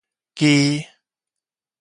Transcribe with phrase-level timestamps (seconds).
[0.35, 0.87] 支